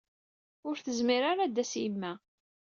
Ur 0.67 0.75
tezmir 0.79 1.23
ara 1.31 1.41
ad 1.43 1.51
d-tas 1.53 1.73
yemma. 1.81 2.11